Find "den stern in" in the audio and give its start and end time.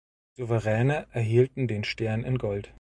1.67-2.39